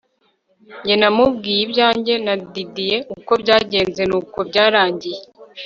[0.81, 5.19] Njye namubwiye ibyanjye na Didie uko byagenze nuko byarangiye